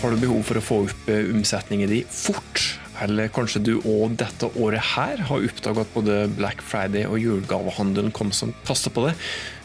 Har 0.00 0.14
du 0.14 0.16
behov 0.16 0.46
for 0.48 0.56
å 0.56 0.64
få 0.64 0.76
opp 0.86 1.08
omsetningen 1.12 1.90
din 1.90 2.06
fort? 2.08 2.62
Eller 3.04 3.28
kanskje 3.32 3.60
du 3.64 3.72
òg 3.78 4.14
dette 4.20 4.48
året 4.56 4.80
her 4.94 5.20
har 5.28 5.42
oppdaga 5.44 5.82
at 5.84 5.90
både 5.92 6.14
Black 6.38 6.62
Friday 6.64 7.04
og 7.04 7.20
julegavehandelen 7.20 8.08
kom 8.16 8.32
som 8.32 8.54
kasta 8.64 8.92
på 8.92 9.04
det, 9.04 9.12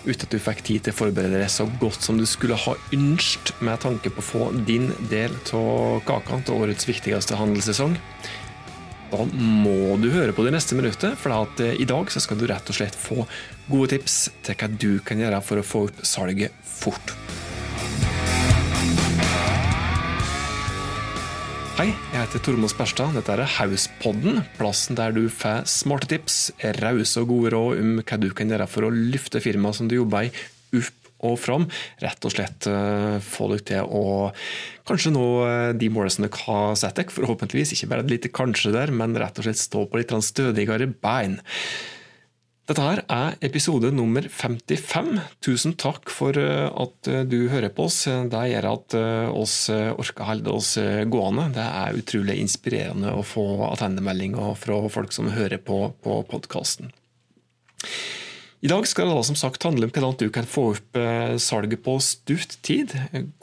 uten 0.04 0.28
at 0.28 0.36
du 0.36 0.44
fikk 0.44 0.60
tid 0.68 0.84
til 0.84 0.96
å 0.96 0.98
forberede 0.98 1.40
deg 1.40 1.52
så 1.52 1.68
godt 1.80 2.04
som 2.04 2.20
du 2.20 2.26
skulle 2.28 2.60
ha 2.66 2.76
ønsket 2.96 3.54
med 3.64 3.80
tanke 3.84 4.12
på 4.12 4.24
å 4.24 4.28
få 4.28 4.50
din 4.68 4.90
del 5.12 5.36
av 5.56 6.04
kaka 6.08 6.42
til 6.44 6.68
årets 6.68 6.88
viktigste 6.92 7.40
handelssesong? 7.40 7.96
Da 9.14 9.24
må 9.32 9.96
du 10.04 10.10
høre 10.12 10.36
på 10.36 10.44
det 10.44 10.52
neste 10.58 10.76
minuttet, 10.76 11.16
for 11.16 11.32
at 11.32 11.64
i 11.64 11.88
dag 11.88 12.12
skal 12.12 12.44
du 12.44 12.48
rett 12.52 12.76
og 12.76 12.76
slett 12.76 13.00
få 13.00 13.24
gode 13.72 13.94
tips 13.96 14.20
til 14.44 14.60
hva 14.60 14.72
du 14.76 14.92
kan 15.00 15.24
gjøre 15.24 15.40
for 15.48 15.64
å 15.64 15.68
få 15.72 15.88
opp 15.88 16.04
salget 16.04 16.52
fort. 16.76 17.16
Hei, 21.76 21.90
jeg 21.92 22.22
heter 22.22 22.40
Tormod 22.40 22.72
Sperstad. 22.72 23.18
Dette 23.18 23.34
er 23.34 23.50
Hauspodden, 23.58 24.38
plassen 24.56 24.96
der 24.96 25.12
du 25.12 25.26
får 25.28 25.66
smarte 25.68 26.08
tips, 26.08 26.38
rause 26.80 27.20
og 27.20 27.34
gode 27.34 27.50
råd 27.52 27.82
om 27.82 27.90
hva 28.00 28.18
du 28.22 28.30
kan 28.32 28.48
gjøre 28.48 28.68
for 28.72 28.88
å 28.88 28.92
løfte 28.96 29.42
firmaet 29.44 29.76
som 29.76 29.90
du 29.92 29.98
jobber 29.98 30.30
i, 30.30 30.46
opp 30.80 31.10
og 31.28 31.36
fram. 31.44 31.66
Rett 32.00 32.24
og 32.24 32.32
slett 32.32 32.70
uh, 32.72 33.18
få 33.20 33.50
deg 33.52 33.66
til 33.68 33.92
å 33.92 34.30
kanskje 34.88 35.12
nå 35.18 35.26
uh, 35.44 35.74
de 35.76 35.90
målene 35.92 36.16
som 36.16 36.24
dere 36.24 36.46
har 36.46 36.80
satt 36.80 36.96
dere. 37.02 37.12
Forhåpentligvis 37.12 37.76
ikke 37.76 37.92
bare 37.92 38.08
et 38.08 38.14
lite 38.14 38.32
kanskje 38.32 38.72
der, 38.72 38.96
men 38.96 39.20
rett 39.20 39.36
og 39.36 39.50
slett 39.50 39.60
stå 39.60 39.84
på 39.84 40.00
litt 40.00 40.16
stødigere 40.16 40.88
bein. 41.04 41.42
Dette 42.66 42.82
her 42.82 43.00
er 43.14 43.36
episode 43.46 43.92
nummer 43.94 44.26
55. 44.26 45.20
Tusen 45.46 45.76
takk 45.78 46.10
for 46.10 46.34
eh, 46.42 46.66
at 46.66 47.10
eh, 47.12 47.22
du 47.30 47.46
hører 47.52 47.70
på 47.70 47.86
oss. 47.86 48.00
Det 48.10 48.40
gjør 48.50 48.68
at 48.72 48.96
eh, 48.98 49.26
oss 49.30 49.58
orker 49.70 50.24
å 50.26 50.30
holde 50.32 50.54
oss 50.58 50.72
gående. 51.14 51.52
Det 51.54 51.62
er 51.62 52.00
utrolig 52.00 52.40
inspirerende 52.42 53.12
å 53.14 53.22
få 53.22 53.44
attendemeldinger 53.68 54.58
fra 54.58 54.80
folk 54.90 55.14
som 55.14 55.30
hører 55.36 55.62
på, 55.62 55.78
på 56.02 56.18
podkasten. 56.32 56.90
I 58.66 58.72
dag 58.72 58.88
skal 58.90 59.12
det 59.12 59.20
da 59.20 59.26
som 59.28 59.38
sagt 59.38 59.68
handle 59.68 59.86
om 59.86 59.94
hvordan 59.94 60.18
du 60.24 60.32
kan 60.34 60.48
få 60.50 60.72
opp 60.72 60.98
salget 61.38 61.84
på 61.86 62.00
stutt 62.02 62.56
tid. 62.66 62.96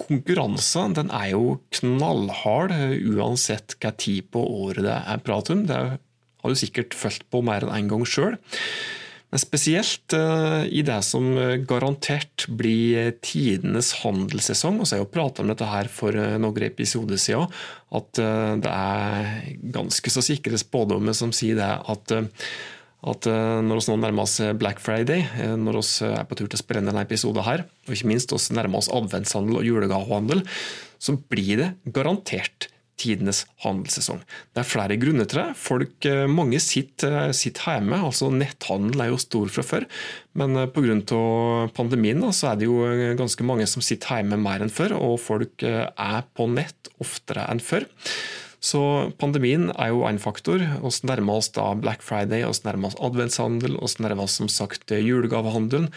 Konkurransen 0.02 0.96
den 0.98 1.12
er 1.14 1.28
jo 1.36 1.60
knallhard 1.78 2.74
uansett 2.74 3.76
hva 3.78 3.94
tid 3.94 4.32
på 4.34 4.42
året 4.64 4.82
det 4.82 4.96
er 4.98 5.22
prat 5.22 5.52
om. 5.54 5.62
Det 5.70 5.78
har 5.78 6.50
du 6.50 6.58
sikkert 6.58 6.98
fulgt 6.98 7.28
på 7.30 7.44
mer 7.46 7.62
enn 7.62 7.70
én 7.70 7.84
en 7.84 7.92
gang 7.94 8.02
sjøl. 8.08 8.34
Men 9.32 9.40
spesielt 9.40 10.12
uh, 10.12 10.62
i 10.68 10.82
det 10.84 10.98
som 11.08 11.30
eh, 11.40 11.54
garantert 11.64 12.44
blir 12.52 13.14
tidenes 13.24 13.94
handelssesong. 14.02 14.76
og 14.80 14.84
så 14.84 14.94
har 14.94 15.00
jeg 15.00 15.06
jo 15.06 15.14
prata 15.14 15.40
om 15.40 15.48
dette 15.48 15.68
her 15.70 15.88
for 15.88 16.12
uh, 16.12 16.36
noen 16.42 16.66
episoder 16.66 17.16
siden, 17.20 17.48
at 17.92 18.16
det 18.16 18.70
er 18.72 19.48
ganske 19.74 20.12
så 20.12 20.22
sikre 20.24 20.56
spådommer 20.56 21.12
som 21.16 21.32
sier 21.36 21.58
det 21.58 21.72
at 21.92 22.14
at 23.02 23.26
når 23.26 23.80
vi 23.80 23.90
nå 23.90 23.96
nærmer 23.98 24.22
oss 24.22 24.36
Black 24.56 24.78
Friday, 24.80 25.24
når 25.58 25.80
vi 25.80 26.06
er 26.06 26.24
på 26.24 26.36
tur 26.38 26.46
til 26.46 26.54
å 26.54 26.60
spille 26.60 26.84
denne 26.86 27.02
episoden 27.02 27.44
her, 27.44 27.64
og 27.84 27.96
ikke 27.96 28.08
minst 28.08 28.32
oss 28.32 28.46
nærmer 28.54 28.78
oss 28.78 28.88
adventshandel 28.94 29.58
og 29.58 29.66
julegavehandel, 29.66 30.44
så 31.02 31.16
blir 31.18 31.58
det 31.58 31.68
garantert 31.92 32.71
tidenes 33.00 33.44
handelssesong. 33.64 34.20
Det 34.52 34.62
er 34.62 34.68
flere 34.68 34.98
grunner 35.00 35.28
til 35.28 35.40
det. 35.40 35.56
Folk, 35.58 35.94
eh, 36.06 36.26
mange 36.30 36.60
sitter, 36.60 37.28
eh, 37.28 37.32
sitter 37.32 37.78
hjemme. 37.78 37.98
altså 37.98 38.30
Netthandel 38.30 39.00
er 39.00 39.10
jo 39.10 39.18
stor 39.18 39.48
fra 39.48 39.62
før, 39.62 39.86
men 40.34 40.56
eh, 40.56 40.66
pga. 40.66 41.70
pandemien 41.74 42.20
så 42.32 42.52
er 42.52 42.56
det 42.56 42.68
jo 42.68 43.16
ganske 43.16 43.42
mange 43.44 43.66
som 43.66 43.82
sitter 43.82 44.20
hjemme 44.20 44.38
mer 44.38 44.60
enn 44.60 44.70
før, 44.70 44.96
og 44.98 45.20
folk 45.20 45.62
er 45.62 46.22
på 46.36 46.48
nett 46.48 46.88
oftere 47.00 47.48
enn 47.50 47.60
før. 47.60 47.86
Så 48.62 49.12
pandemien 49.18 49.70
er 49.74 49.88
jo 49.90 50.04
én 50.06 50.20
faktor. 50.22 50.58
Vi 50.58 51.08
nærmer 51.08 51.40
oss 51.40 51.50
da 51.50 51.74
Black 51.74 52.02
Friday, 52.02 52.44
vi 52.44 52.62
nærmer 52.64 52.92
oss 52.92 53.00
adventshandel, 53.00 53.74
vi 53.80 54.04
nærmer 54.04 54.22
oss 54.22 54.38
som 54.38 54.48
sagt 54.48 54.86
julegavehandelen. 54.86 55.90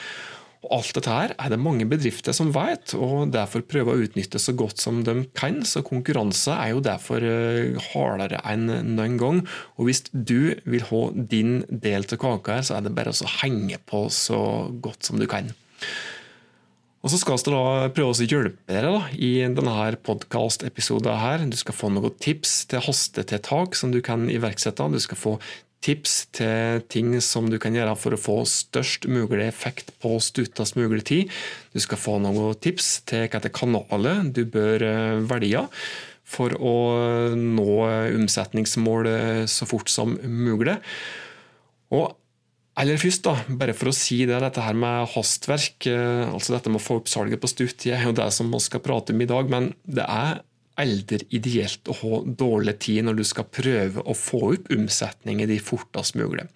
Og 0.65 0.71
alt 0.79 0.95
dette 0.97 1.13
her 1.13 1.33
er 1.37 1.51
det 1.53 1.59
mange 1.61 1.85
bedrifter 1.85 2.33
som 2.33 2.49
vet, 2.55 2.95
og 2.97 3.29
derfor 3.35 3.61
prøver 3.69 3.93
å 3.93 4.07
utnytte 4.07 4.41
så 4.41 4.55
godt 4.57 4.81
som 4.81 5.03
de 5.05 5.27
kan. 5.37 5.59
Så 5.67 5.83
konkurranse 5.85 6.55
er 6.55 6.73
jo 6.73 6.81
derfor 6.85 7.21
eh, 7.21 7.77
hardere 7.91 8.41
enn 8.49 8.65
noen 8.95 9.19
gang. 9.21 9.43
Og 9.77 9.91
hvis 9.91 10.07
du 10.09 10.55
vil 10.65 10.89
ha 10.89 11.03
din 11.13 11.59
del 11.69 12.09
til 12.09 12.21
kaka 12.21 12.57
her, 12.57 12.65
så 12.65 12.79
er 12.79 12.87
det 12.87 12.95
bare 12.97 13.13
å 13.13 13.31
henge 13.43 13.77
på 13.85 14.07
så 14.09 14.41
godt 14.81 15.05
som 15.05 15.21
du 15.21 15.29
kan. 15.29 15.53
Og 17.05 17.11
så 17.13 17.19
skal 17.21 17.37
vi 17.37 17.51
da 17.53 17.89
prøve 17.93 18.15
å 18.15 18.25
hjelpe 18.25 18.73
dere 18.73 18.89
da, 18.89 19.01
i 19.13 19.35
denne 19.45 19.89
podkast-episoden. 20.07 21.51
Du 21.53 21.57
skal 21.59 21.77
få 21.77 21.91
noen 21.93 22.15
tips 22.17 22.63
til 22.71 22.81
hastetiltak 22.81 23.77
som 23.77 23.93
du 23.93 23.99
kan 24.01 24.25
iverksette. 24.25 24.87
Du 24.89 24.97
skal 25.03 25.19
få 25.21 25.35
tips 25.83 26.15
til 26.35 26.81
ting 26.89 27.13
som 27.21 27.49
du 27.51 27.59
kan 27.61 27.75
gjøre 27.75 27.93
for 27.99 28.15
å 28.15 28.21
få 28.21 28.39
størst 28.49 29.07
mulig 29.11 29.45
effekt 29.45 29.93
på 30.01 30.15
stuttest 30.23 30.77
mulig 30.79 31.03
tid. 31.09 31.31
Du 31.75 31.81
skal 31.83 32.01
få 32.01 32.17
noen 32.23 32.57
tips 32.61 32.99
til 33.09 33.27
hvilke 33.27 33.53
kanaler 33.53 34.25
du 34.33 34.43
bør 34.49 34.85
eh, 34.87 35.23
velge 35.29 35.67
for 36.25 36.55
å 36.57 36.75
nå 37.37 37.71
omsetningsmål 38.17 39.11
så 39.45 39.67
fort 39.69 39.91
som 39.93 40.15
mulig. 40.25 40.79
Og 41.93 42.15
eller 42.75 42.99
først, 42.99 43.23
da, 43.23 43.37
bare 43.55 43.75
for 43.75 43.87
å 43.87 43.95
si 43.95 44.17
det, 44.27 44.35
dette 44.43 44.63
her 44.63 44.75
med 44.75 45.07
hastverk, 45.13 45.87
eh, 45.87 46.25
altså 46.27 46.57
dette 46.57 46.71
med 46.71 46.81
å 46.81 46.83
få 46.83 46.99
opp 46.99 47.07
salget 47.07 47.39
på 47.39 47.47
stutt, 47.47 47.77
det 47.85 47.93
er 47.95 48.03
jo 48.09 48.15
det 48.17 48.27
som 48.35 48.51
vi 48.51 48.59
skal 48.63 48.83
prate 48.83 49.15
om 49.15 49.23
i 49.23 49.29
dag, 49.29 49.47
men 49.51 49.69
det 49.87 50.03
er 50.03 50.41
aldri 50.81 51.23
ideelt 51.35 51.87
å 51.91 51.95
ha 52.01 52.19
dårlig 52.25 52.77
tid 52.85 53.07
når 53.07 53.19
du 53.19 53.25
skal 53.27 53.47
prøve 53.47 54.03
å 54.03 54.15
få 54.17 54.41
opp 54.53 54.71
omsetningen 54.75 55.49
din 55.51 55.63
fortest 55.63 56.17
mulig. 56.19 56.47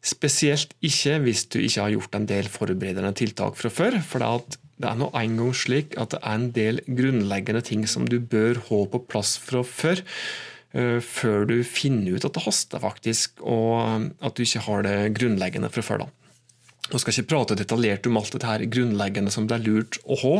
Spesielt 0.00 0.72
ikke 0.80 1.18
hvis 1.26 1.44
du 1.52 1.58
ikke 1.60 1.84
har 1.84 1.94
gjort 1.94 2.16
en 2.16 2.28
del 2.28 2.48
forberedende 2.50 3.12
tiltak 3.16 3.58
fra 3.60 3.70
før. 3.70 4.00
for 4.00 4.24
det 4.80 4.88
er 4.88 4.96
nå 4.96 5.10
engang 5.12 5.52
slik 5.52 5.96
at 6.00 6.14
det 6.14 6.22
er 6.22 6.38
en 6.38 6.52
del 6.56 6.80
grunnleggende 6.88 7.60
ting 7.60 7.84
som 7.86 8.06
du 8.08 8.18
bør 8.18 8.62
ha 8.70 8.84
på 8.88 9.02
plass 9.10 9.36
fra 9.36 9.60
før, 9.60 10.00
eh, 10.72 11.00
før 11.04 11.44
du 11.44 11.62
finner 11.64 12.16
ut 12.16 12.24
at 12.24 12.32
det 12.32 12.46
haster 12.46 12.80
faktisk, 12.80 13.42
og 13.44 14.08
at 14.24 14.34
du 14.34 14.42
ikke 14.42 14.64
har 14.64 14.82
det 14.88 15.12
grunnleggende 15.18 15.68
fra 15.68 15.84
før. 15.84 16.06
da. 16.06 16.19
Nå 16.90 16.98
skal 16.98 17.14
ikke 17.14 17.30
prate 17.30 17.56
detaljert 17.58 18.06
om 18.10 18.18
alt 18.18 18.32
dette 18.34 18.48
her 18.48 18.64
grunnleggende 18.66 19.32
som 19.34 19.46
det 19.48 19.58
er 19.58 19.66
lurt 19.66 19.98
å 20.04 20.18
ha 20.24 20.34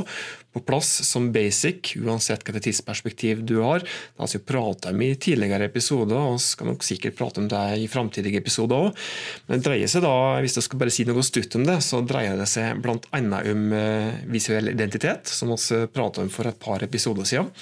på 0.50 0.62
plass 0.66 0.88
som 1.06 1.28
basic, 1.30 1.92
uansett 2.02 2.42
hvilket 2.42 2.64
tidsperspektiv 2.66 3.44
du 3.46 3.60
har. 3.62 3.84
Det 3.84 4.18
har 4.22 4.32
vi 4.32 4.40
pratet 4.42 4.90
om 4.90 5.04
i 5.06 5.12
tidligere 5.14 5.68
episoder, 5.70 6.18
og 6.18 6.40
skal 6.42 6.72
nok 6.72 6.82
sikkert 6.86 7.18
prate 7.20 7.42
om 7.42 7.46
det 7.50 7.62
i 7.78 7.86
framtidige 7.90 8.42
episoder 8.42 8.88
òg. 8.88 9.06
Men 9.46 9.60
det 9.60 9.68
dreier 9.68 9.92
seg 9.92 10.02
da, 10.06 10.16
hvis 10.42 10.58
jeg 10.58 10.66
skal 10.66 10.82
bare 10.82 10.94
si 10.94 11.06
noe 11.06 11.24
stutt 11.26 11.54
om 11.60 11.68
det, 11.68 11.78
så 11.86 12.02
dreier 12.02 12.40
det 12.40 12.48
seg 12.50 12.82
bl.a. 12.82 13.22
om 13.22 13.78
eh, 13.78 14.18
visuell 14.34 14.74
identitet, 14.74 15.30
som 15.30 15.54
vi 15.54 15.84
pratet 15.94 16.24
om 16.24 16.34
for 16.34 16.50
et 16.50 16.58
par 16.62 16.82
episoder 16.86 17.28
siden 17.28 17.54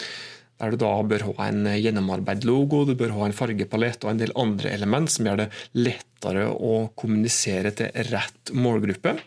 der 0.58 0.74
du 0.74 0.80
da 0.80 0.92
bør 1.06 1.24
ha 1.30 1.48
en 1.48 1.64
gjennomarbeidet 1.78 2.46
logo, 2.48 2.84
du 2.84 2.94
bør 2.98 3.14
ha 3.16 3.28
en 3.28 3.36
fargepalett 3.36 4.04
og 4.04 4.12
en 4.12 4.22
del 4.22 4.34
andre 4.38 4.72
element 4.74 5.10
som 5.12 5.28
gjør 5.28 5.44
det 5.44 5.48
lettere 5.78 6.48
å 6.50 6.88
kommunisere 6.98 7.74
til 7.78 8.08
rett 8.10 8.54
målgruppe. 8.54 9.19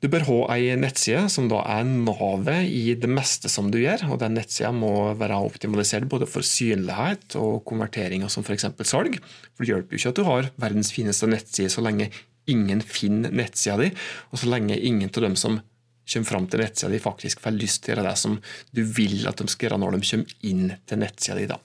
Du 0.00 0.08
bør 0.08 0.24
ha 0.30 0.36
ei 0.54 0.72
nettside 0.80 1.26
som 1.28 1.50
da 1.50 1.58
er 1.74 1.84
navet 1.84 2.70
i 2.72 2.94
det 2.96 3.08
meste 3.12 3.50
som 3.52 3.68
du 3.72 3.76
gjør. 3.82 4.06
og 4.08 4.22
Den 4.22 4.32
nettsida 4.38 4.70
må 4.72 5.12
være 5.20 5.36
optimalisert 5.44 6.08
både 6.08 6.28
for 6.28 6.46
synlighet 6.46 7.36
og 7.36 7.60
konverteringer 7.68 8.32
som 8.32 8.46
f.eks. 8.46 8.64
salg. 8.88 9.18
For 9.52 9.64
Det 9.64 9.74
hjelper 9.74 9.96
jo 9.96 10.00
ikke 10.00 10.14
at 10.14 10.20
du 10.20 10.24
har 10.24 10.48
verdens 10.56 10.92
fineste 10.96 11.28
nettside 11.28 11.72
så 11.72 11.84
lenge 11.84 12.08
ingen 12.48 12.80
finner 12.80 13.32
nettsida 13.34 13.76
di, 13.76 13.90
og 14.32 14.40
så 14.40 14.48
lenge 14.48 14.78
ingen 14.80 15.12
av 15.12 15.26
dem 15.26 15.36
som 15.36 15.60
kommer 16.10 16.30
fram 16.32 16.50
til 16.50 16.64
nettsida 16.64 16.90
di, 16.92 17.02
faktisk 17.02 17.44
får 17.44 17.56
lyst 17.56 17.84
til 17.84 17.94
å 17.94 17.96
gjøre 17.96 18.08
det 18.10 18.18
som 18.18 18.36
du 18.76 18.82
vil 18.84 19.24
at 19.30 19.40
de 19.40 19.48
skal 19.50 19.68
gjøre 19.68 19.80
når 19.82 19.96
de 19.96 20.04
kommer 20.10 20.36
inn 20.50 20.68
til 20.86 21.02
nettsida 21.04 21.38
di. 21.38 21.48
da. 21.50 21.60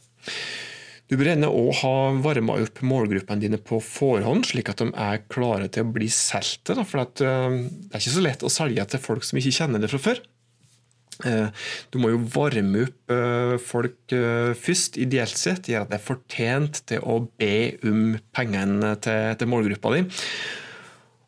Du 1.06 1.14
bør 1.20 1.28
gjerne 1.30 1.52
òg 1.54 1.68
ha 1.84 1.96
varma 2.26 2.56
opp 2.64 2.80
målgruppene 2.82 3.44
dine 3.44 3.60
på 3.62 3.78
forhånd, 3.84 4.48
slik 4.50 4.72
at 4.72 4.82
de 4.82 4.88
er 4.90 5.22
klare 5.30 5.68
til 5.70 5.86
å 5.86 5.92
bli 5.94 6.08
solgt. 6.10 6.72
For 6.90 7.04
at, 7.04 7.22
uh, 7.22 7.60
det 7.62 7.92
er 7.92 8.02
ikke 8.02 8.16
så 8.16 8.24
lett 8.26 8.46
å 8.46 8.54
selge 8.54 8.88
til 8.90 9.04
folk 9.04 9.28
som 9.28 9.38
ikke 9.38 9.54
kjenner 9.60 9.84
det 9.84 9.92
fra 9.94 10.02
før. 10.02 10.24
Uh, 11.22 11.54
du 11.94 12.00
må 12.02 12.10
jo 12.10 12.24
varme 12.34 12.88
opp 12.88 13.14
uh, 13.14 13.54
folk 13.62 14.18
først, 14.66 14.98
ideelt 14.98 15.38
sett. 15.38 15.70
Gjøre 15.70 15.86
at 15.86 15.94
det 15.94 16.00
er 16.00 16.08
fortjent 16.10 16.82
til 16.90 17.06
å 17.06 17.22
be 17.38 17.56
om 17.86 18.18
pengene 18.34 18.96
til, 19.06 19.38
til 19.38 19.54
målgruppa 19.54 19.94
di. 19.94 20.06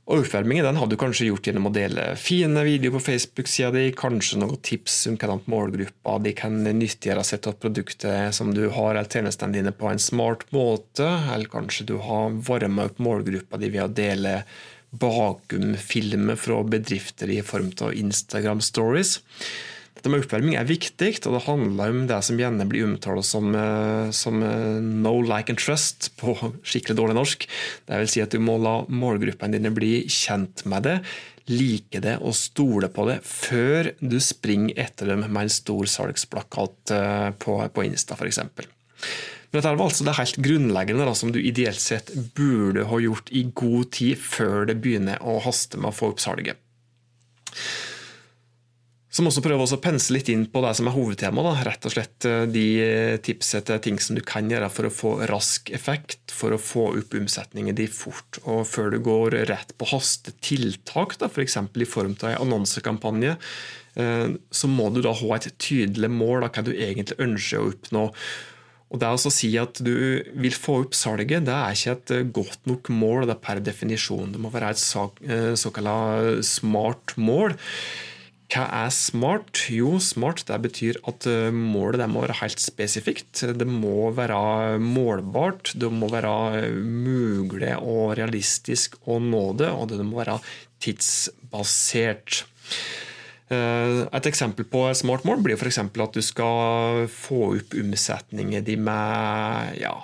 Og 0.07 0.21
Oppvarmingen 0.21 0.63
den 0.63 0.77
hadde 0.80 0.95
du 0.95 1.00
kanskje 1.01 1.25
gjort 1.27 1.50
gjennom 1.50 1.68
å 1.68 1.74
dele 1.75 2.13
fine 2.15 2.62
videoer 2.63 2.95
på 2.95 3.04
Facebook-sida 3.09 3.74
di, 3.75 3.89
kanskje 3.92 4.39
noen 4.39 4.62
tips 4.63 5.01
om 5.09 5.18
hvordan 5.19 5.42
målgruppa 5.51 6.13
de 6.24 6.31
kan 6.38 6.56
nyttiggjøre 6.63 7.25
seg 7.27 7.50
av 7.51 7.57
produktet 7.59 8.36
som 8.38 8.54
du 8.56 8.69
har, 8.71 8.94
eller 8.94 9.12
tjenestene 9.12 9.59
dine 9.59 9.75
på 9.75 9.89
en 9.92 10.00
smart 10.00 10.45
måte, 10.56 11.09
eller 11.33 11.51
kanskje 11.51 11.89
du 11.92 11.98
har 12.06 12.39
varma 12.48 12.88
opp 12.88 13.04
målgruppa 13.04 13.59
di 13.59 13.74
ved 13.74 13.83
å 13.83 13.92
dele 14.00 14.38
bakumfilmer 14.95 16.39
fra 16.39 16.62
bedrifter 16.63 17.36
i 17.36 17.42
form 17.44 17.74
av 17.83 17.92
Instagram 17.92 18.63
stories. 18.63 19.18
Dette 19.97 20.11
med 20.13 20.21
oppvarming 20.21 20.55
er 20.59 20.67
viktig, 20.69 21.09
og 21.25 21.33
det 21.33 21.45
handler 21.47 21.94
om 21.94 22.03
det 22.09 22.19
som 22.25 22.38
gjerne 22.38 22.67
blir 22.69 22.85
omtalt 22.85 23.25
som, 23.25 23.49
eh, 23.57 24.11
som 24.13 24.39
no 25.01 25.15
like 25.25 25.49
and 25.49 25.59
trust 25.59 26.11
på 26.21 26.35
skikkelig 26.61 26.99
dårlig 26.99 27.17
norsk. 27.17 27.47
Det 27.89 28.03
vil 28.03 28.11
si 28.13 28.21
at 28.21 28.33
du 28.33 28.38
må 28.39 28.59
la 28.61 28.83
målgruppene 28.85 29.57
dine 29.57 29.73
bli 29.73 30.05
kjent 30.05 30.63
med 30.69 30.85
det, 30.85 30.99
like 31.49 32.01
det 32.03 32.17
og 32.19 32.35
stole 32.35 32.89
på 32.91 33.07
det 33.07 33.21
før 33.25 33.94
du 34.03 34.17
springer 34.21 34.77
etter 34.83 35.13
dem 35.13 35.23
med 35.25 35.45
en 35.45 35.53
stor 35.53 35.88
salgsplakat 35.89 36.94
på, 37.39 37.55
på 37.71 37.85
Insta 37.88 38.17
f.eks. 38.19 38.41
Men 39.51 39.61
dette 39.61 39.75
var 39.79 39.88
altså 39.88 40.03
det 40.03 40.17
helt 40.17 40.39
grunnleggende 40.44 41.07
da, 41.07 41.13
som 41.15 41.31
du 41.31 41.39
ideelt 41.39 41.79
sett 41.79 42.11
burde 42.35 42.83
ha 42.89 42.99
gjort 42.99 43.31
i 43.31 43.45
god 43.55 43.91
tid 43.95 44.19
før 44.19 44.67
det 44.67 44.79
begynner 44.83 45.23
å 45.23 45.39
haste 45.45 45.79
med 45.79 45.94
å 45.94 45.95
få 45.95 46.11
opp 46.11 46.23
salget. 46.23 46.59
Så 49.18 49.24
må 49.25 49.31
også 49.31 49.42
prøve 49.42 49.66
å 49.66 49.78
pense 49.81 50.14
litt 50.14 50.28
inn 50.30 50.44
på 50.46 50.62
det 50.62 50.75
som 50.78 50.86
er 50.86 50.94
hovedtemaet. 50.94 51.64
Rett 51.66 51.86
og 51.90 51.94
slett 51.96 52.25
eh, 52.30 52.44
de 52.54 52.66
tipset 53.25 53.66
til 53.66 53.80
ting 53.81 53.96
som 53.98 54.14
du 54.14 54.22
kan 54.22 54.46
gjøre 54.46 54.68
for 54.69 54.86
å 54.86 54.92
få 54.94 55.14
rask 55.31 55.72
effekt, 55.74 56.19
for 56.30 56.54
å 56.54 56.60
få 56.62 56.84
opp 57.00 57.16
omsetningen 57.18 57.80
din 57.80 57.90
fort. 57.90 58.38
Og 58.44 58.62
før 58.69 58.92
du 58.94 59.00
går 59.02 59.40
rett 59.50 59.72
på 59.74 59.88
hastetiltak, 59.90 61.16
f.eks. 61.25 61.58
For 61.58 61.81
i 61.81 61.88
form 61.90 62.14
av 62.19 62.30
en 62.30 62.44
annonsekampanje, 62.44 63.31
eh, 63.98 64.36
så 64.54 64.69
må 64.69 64.92
du 64.94 65.02
da 65.02 65.16
ha 65.18 65.31
et 65.40 65.50
tydelig 65.58 66.12
mål 66.14 66.46
av 66.46 66.54
hva 66.54 66.68
du 66.68 66.75
egentlig 66.75 67.18
ønsker 67.25 67.64
å 67.64 67.72
oppnå. 67.72 68.04
Og 68.94 69.02
det 69.02 69.10
å 69.10 69.31
si 69.34 69.50
at 69.58 69.81
du 69.81 69.96
vil 70.38 70.54
få 70.54 70.78
opp 70.84 70.94
salget, 70.96 71.48
det 71.50 71.56
er 71.56 71.74
ikke 71.74 71.96
et 71.96 72.14
eh, 72.19 72.30
godt 72.38 72.69
nok 72.69 72.94
mål 72.94 73.25
det 73.25 73.34
er 73.40 73.42
per 73.50 73.64
definisjon. 73.66 74.30
Det 74.36 74.44
må 74.46 74.54
være 74.54 74.75
et 74.75 74.86
eh, 75.25 75.56
såkalt 75.58 76.46
smart 76.46 77.18
mål. 77.18 77.58
Hva 78.47 78.63
er 78.85 78.91
smart? 78.95 79.65
Jo, 79.73 79.97
smart 79.99 80.45
det 80.47 80.57
betyr 80.63 80.99
at 81.09 81.25
eh, 81.27 81.49
målet 81.51 81.99
det 81.99 82.07
må 82.11 82.23
være 82.23 82.38
helt 82.39 82.61
spesifikt. 82.63 83.41
Det 83.59 83.67
må 83.67 84.11
være 84.15 84.77
målbart, 84.79 85.73
det 85.75 85.89
må 85.91 86.07
være 86.11 86.69
mulig 86.79 87.73
og 87.81 88.15
realistisk 88.19 88.95
å 89.03 89.19
nå 89.19 89.49
det, 89.59 89.67
og 89.67 89.91
det 89.91 90.07
må 90.07 90.21
være 90.21 90.39
tidsbasert. 90.83 92.45
Eh, 93.51 93.99
et 94.15 94.31
eksempel 94.31 94.67
på 94.71 94.85
et 94.88 94.99
smart 94.99 95.27
mål 95.27 95.44
blir 95.44 95.59
f.eks. 95.59 95.83
at 95.83 96.15
du 96.15 96.23
skal 96.23 97.03
få 97.11 97.49
opp 97.57 97.75
omsetningen 97.83 98.63
din 98.63 98.88
med 98.88 99.75
ja, 99.81 99.97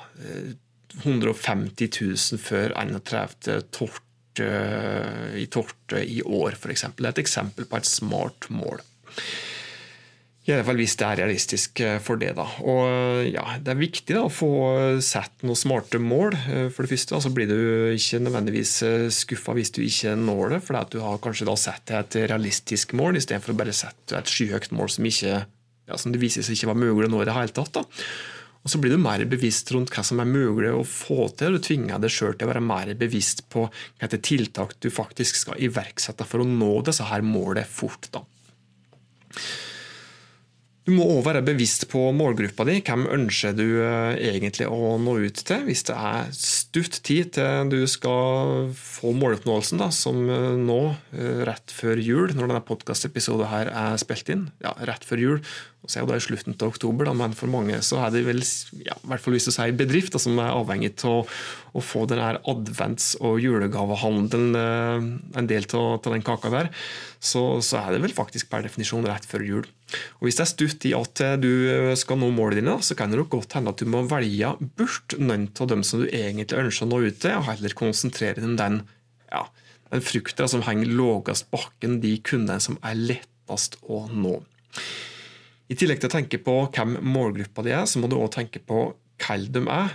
150 1.00 1.90
000 1.96 2.44
før 2.44 2.76
31. 2.76 3.64
Torte, 4.34 5.38
i 5.38 5.46
torte 5.48 6.02
i 6.02 6.22
år, 6.26 6.56
f.eks. 6.58 6.88
Det 6.98 7.06
er 7.06 7.12
et 7.12 7.22
eksempel 7.22 7.68
på 7.70 7.78
et 7.78 7.86
smart 7.86 8.50
mål. 8.50 8.82
I 10.44 10.52
alle 10.52 10.66
fall 10.68 10.76
hvis 10.76 10.98
det 11.00 11.06
er 11.08 11.20
realistisk 11.22 11.80
eh, 11.80 12.00
for 12.04 12.20
det. 12.20 12.34
da. 12.36 12.44
Og 12.68 13.30
ja, 13.30 13.46
Det 13.64 13.72
er 13.72 13.80
viktig 13.80 14.12
da, 14.12 14.26
å 14.26 14.34
få 14.34 14.50
sett 15.00 15.46
noen 15.48 15.56
smarte 15.60 16.02
mål. 16.04 16.36
Eh, 16.36 16.68
for 16.74 16.84
det 16.84 16.92
første 16.92 17.22
så 17.24 17.32
blir 17.32 17.48
du 17.48 17.94
ikke 17.96 18.20
nødvendigvis 18.26 18.74
eh, 18.84 19.08
skuffa 19.14 19.56
hvis 19.56 19.72
du 19.72 19.80
ikke 19.86 20.18
når 20.20 20.58
det, 20.58 20.62
for 20.66 20.82
du 20.92 21.00
har 21.00 21.22
kanskje 21.24 21.48
da 21.48 21.56
sett 21.56 21.96
et 21.96 22.20
realistisk 22.28 22.92
mål 22.98 23.22
istedenfor 23.22 23.54
å 23.54 23.60
bare 23.62 23.76
sette 23.78 24.20
et 24.20 24.34
skyhøyt 24.34 24.74
mål 24.76 24.92
som, 24.92 25.08
ikke, 25.08 25.46
ja, 25.88 26.00
som 26.02 26.12
det 26.12 26.20
viser 26.20 26.44
seg 26.44 26.58
ikke 26.58 26.74
var 26.74 26.82
mulig 26.82 27.08
å 27.08 27.14
nå 27.14 27.24
i 27.24 27.30
det 27.30 27.38
hele 27.38 27.56
tatt. 27.56 27.80
da. 27.80 27.88
Og 28.64 28.72
Så 28.72 28.80
blir 28.80 28.96
du 28.96 29.02
mer 29.02 29.24
bevisst 29.28 29.72
rundt 29.76 29.92
hva 29.92 30.06
som 30.08 30.22
er 30.24 30.30
mulig 30.30 30.72
å 30.72 30.86
få 30.88 31.28
til. 31.36 31.58
Du 31.58 31.64
tvinger 31.64 32.00
deg 32.00 32.14
sjøl 32.14 32.38
til 32.38 32.48
å 32.48 32.54
være 32.54 32.64
mer 32.64 32.94
bevisst 33.00 33.44
på 33.52 33.66
hva 33.68 34.12
tiltak 34.14 34.78
du 34.80 34.88
faktisk 34.94 35.42
skal 35.42 35.60
iverksette 35.60 36.28
for 36.28 36.44
å 36.44 36.48
nå 36.48 36.78
disse 36.88 37.04
her 37.10 37.26
målet 37.28 37.68
fort. 37.68 38.08
da. 38.16 38.24
Du 40.84 40.92
må 40.92 41.06
òg 41.08 41.22
være 41.24 41.42
bevisst 41.48 41.86
på 41.88 42.10
målgruppa 42.12 42.66
di. 42.68 42.82
Hvem 42.84 43.06
ønsker 43.16 43.54
du 43.56 43.64
eh, 43.80 44.18
egentlig 44.34 44.68
å 44.68 44.98
nå 45.00 45.14
ut 45.24 45.40
til? 45.48 45.62
Hvis 45.64 45.86
det 45.88 45.96
er 45.96 46.34
stutt 46.36 46.98
tid 47.08 47.30
til 47.38 47.72
du 47.72 47.78
skal 47.88 48.68
få 48.76 49.14
måloppnåelsen, 49.16 49.80
da, 49.80 49.88
som 49.96 50.20
eh, 50.28 50.50
nå, 50.60 50.82
eh, 51.16 51.46
rett 51.48 51.72
før 51.72 52.02
jul, 52.04 52.34
når 52.36 52.52
denne 52.52 52.66
podkastepisoden 52.68 53.48
her 53.48 53.72
er 53.72 53.96
spilt 54.02 54.34
inn, 54.36 54.50
ja, 54.66 54.76
rett 54.90 55.08
før 55.08 55.24
jul, 55.24 55.40
og 55.84 55.92
så 55.92 56.00
er 56.00 56.08
det 56.08 56.20
i 56.20 56.24
slutten 56.24 56.56
av 56.56 56.70
oktober, 56.72 57.08
da, 57.08 57.14
men 57.16 57.34
for 57.36 57.52
mange 57.52 57.80
så 57.84 57.98
er 58.06 58.12
det 58.14 58.26
vel, 58.28 58.40
ja, 58.84 58.96
i 58.96 59.10
hvert 59.12 59.24
fall 59.24 59.36
hvis 59.36 59.48
du 59.48 59.52
sier 59.52 59.76
bedrift, 59.76 60.12
da, 60.16 60.22
som 60.24 60.40
er 60.40 60.52
avhengig 60.52 60.94
av 61.08 61.32
å 61.76 61.84
få 61.84 62.06
den 62.12 62.22
advents- 62.24 63.14
og 63.20 63.40
julegavehandelen 63.44 64.60
eh, 64.60 65.08
en 65.40 65.50
del 65.50 65.68
av 65.80 66.04
den 66.08 66.24
kaka 66.24 66.52
der, 66.54 66.72
så, 67.24 67.64
så, 67.64 67.80
er 67.80 67.96
det 67.96 68.04
vel 68.04 68.16
faktisk 68.16 68.52
per 68.52 68.64
definisjon 68.68 69.08
rett 69.08 69.28
før 69.28 69.44
jul. 69.48 69.68
Og 70.20 70.28
Hvis 70.28 70.40
det 70.40 70.46
er 70.46 70.52
stutt 70.52 70.88
i 70.90 70.94
at 70.98 71.24
du 71.44 71.52
skal 72.00 72.20
nå 72.22 72.32
målene 72.34 72.62
dine, 72.62 72.78
så 72.86 72.98
kan 72.98 73.12
det 73.12 73.20
nok 73.20 73.34
godt 73.36 73.58
hende 73.58 73.74
at 73.74 73.82
du 73.82 73.90
må 73.90 74.04
velge 74.10 74.54
bort 74.78 75.18
noen 75.20 75.50
av 75.54 75.70
dem 75.72 75.84
som 75.88 76.04
du 76.04 76.08
egentlig 76.10 76.60
ønsker 76.64 76.88
å 76.88 76.92
nå 76.92 77.02
ut 77.06 77.20
til, 77.24 77.38
og 77.38 77.48
heller 77.50 77.78
konsentrere 77.78 78.40
deg 78.40 78.50
om 78.52 78.58
den, 78.60 78.82
ja, 79.30 79.46
den 79.94 80.06
frukta 80.06 80.48
som 80.50 80.66
henger 80.66 80.92
lavest 80.98 81.50
bakken, 81.54 82.00
de 82.04 82.18
kundene 82.26 82.62
som 82.64 82.80
er 82.86 83.00
lettest 83.00 83.78
å 83.86 84.06
nå. 84.10 84.40
I 85.72 85.78
tillegg 85.80 86.02
til 86.02 86.10
å 86.10 86.16
tenke 86.18 86.40
på 86.44 86.56
hvem 86.76 86.98
målgruppa 87.06 87.64
di 87.66 87.74
er, 87.74 87.86
så 87.90 88.02
må 88.02 88.10
du 88.12 88.18
òg 88.20 88.34
tenke 88.36 88.62
på 88.62 88.86
hva 89.24 89.38
de 89.56 89.64
er. 89.72 89.94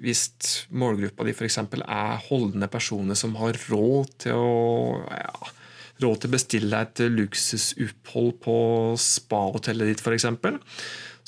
Hvis 0.00 0.28
målgruppa 0.70 1.26
di 1.26 1.34
f.eks. 1.34 1.58
er 1.82 2.20
holdende 2.28 2.68
personer 2.70 3.18
som 3.18 3.34
har 3.40 3.58
råd 3.68 4.12
til 4.22 4.38
å 4.38 5.00
ja, 5.10 5.50
råd 6.02 6.22
til 6.22 6.30
å 6.30 6.34
bestille 6.34 6.82
et 6.84 7.04
luksusopphold 7.12 8.34
på 8.44 8.56
spahotellet 9.00 9.92
ditt 9.92 10.04
f.eks., 10.04 10.28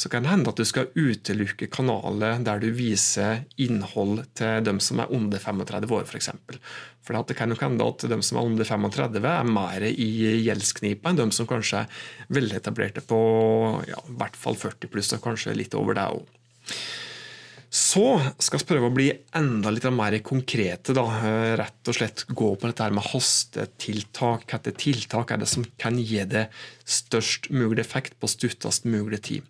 så 0.02 0.08
kan 0.10 0.24
det 0.24 0.32
hende 0.32 0.50
at 0.50 0.58
du 0.58 0.64
skal 0.66 0.88
utelukke 0.96 1.68
kanaler 1.70 2.40
der 2.42 2.62
du 2.62 2.70
viser 2.74 3.44
innhold 3.60 4.24
til 4.38 4.64
dem 4.66 4.80
som 4.82 5.02
er 5.02 5.12
under 5.14 5.38
35 5.38 5.94
år, 5.94 6.08
f.eks. 6.08 6.30
For, 6.48 6.58
for 7.04 7.28
det 7.28 7.36
kan 7.38 7.52
nok 7.52 7.62
hende 7.62 7.86
at 7.86 8.06
de 8.10 8.18
som 8.24 8.40
er 8.40 8.48
under 8.48 8.66
35, 8.66 9.20
er 9.28 9.52
mer 9.52 9.86
i 9.90 10.08
gjeldsknipa 10.46 11.12
enn 11.12 11.20
de 11.20 11.28
som 11.36 11.48
kanskje 11.50 11.84
er 11.84 12.02
veletablerte 12.32 13.04
på 13.06 13.20
ja, 13.88 14.00
i 14.08 14.18
hvert 14.18 14.38
fall 14.38 14.58
40 14.58 14.90
pluss, 14.90 15.12
og 15.14 15.24
kanskje 15.28 15.54
litt 15.58 15.76
over 15.78 15.98
det 15.98 16.08
òg. 16.16 16.26
Så 17.72 18.04
skal 18.36 18.60
vi 18.60 18.68
prøve 18.68 18.88
å 18.90 18.92
bli 18.92 19.06
enda 19.38 19.70
litt 19.72 19.86
mer 19.96 20.18
konkrete. 20.20 20.92
Da. 20.92 21.06
Rett 21.56 21.88
og 21.88 21.96
slett 21.96 22.26
gå 22.28 22.50
på 22.60 22.68
dette 22.68 22.90
med 22.92 23.06
hastetiltak. 23.14 24.44
Hvilke 24.44 24.74
tiltak 24.76 25.32
er 25.32 25.40
det 25.40 25.48
som 25.48 25.64
kan 25.80 25.96
gi 25.96 26.20
det 26.28 26.50
størst 26.84 27.48
mulig 27.48 27.80
effekt 27.80 28.18
på 28.20 28.28
stuttest 28.28 28.84
mulig 28.84 29.22
tid? 29.24 29.48